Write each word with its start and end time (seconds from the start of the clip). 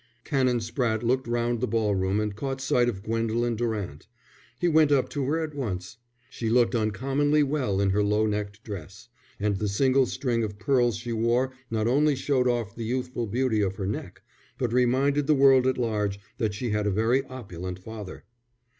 Canon 0.23 0.57
Spratte 0.61 1.03
looked 1.03 1.27
round 1.27 1.61
the 1.61 1.67
ball 1.67 1.93
room 1.93 2.19
and 2.19 2.35
caught 2.35 2.59
sight 2.59 2.89
of 2.89 3.03
Gwendolen 3.03 3.55
Durant. 3.55 4.07
He 4.59 4.67
went 4.67 4.91
up 4.91 5.09
to 5.09 5.25
her 5.25 5.39
at 5.43 5.53
once. 5.53 5.97
She 6.31 6.49
looked 6.49 6.73
uncommonly 6.73 7.43
well 7.43 7.79
in 7.79 7.91
her 7.91 8.01
low 8.01 8.25
necked 8.25 8.63
dress; 8.63 9.09
and 9.39 9.57
the 9.57 9.67
single 9.67 10.07
string 10.07 10.41
of 10.43 10.57
pearls 10.57 10.95
she 10.97 11.13
wore 11.13 11.53
not 11.69 11.85
only 11.85 12.15
showed 12.15 12.47
off 12.47 12.75
the 12.75 12.85
youthful 12.85 13.27
beauty 13.27 13.61
of 13.61 13.75
her 13.75 13.85
neck, 13.85 14.23
but 14.57 14.73
reminded 14.73 15.27
the 15.27 15.35
world 15.35 15.67
at 15.67 15.77
large 15.77 16.19
that 16.39 16.55
she 16.55 16.71
had 16.71 16.87
a 16.87 16.89
very 16.89 17.23
opulent 17.25 17.77
father. 17.77 18.23